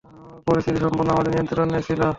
পরিস্থিতি 0.47 0.79
সম্পূর্ণ 0.83 1.09
আমাদের 1.11 1.31
নিয়ন্ত্রনে 1.33 1.79
ছিল! 1.87 2.01